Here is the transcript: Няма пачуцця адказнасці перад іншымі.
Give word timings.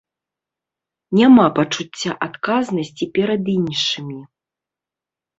Няма 1.17 1.43
пачуцця 1.59 2.15
адказнасці 2.27 3.05
перад 3.19 3.43
іншымі. 3.57 4.17